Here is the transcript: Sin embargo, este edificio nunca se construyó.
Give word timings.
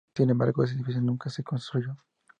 Sin 0.15 0.31
embargo, 0.31 0.63
este 0.63 0.75
edificio 0.77 0.99
nunca 0.99 1.29
se 1.29 1.43
construyó. 1.43 1.95